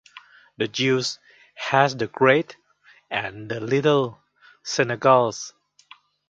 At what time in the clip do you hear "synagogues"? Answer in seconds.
4.63-5.53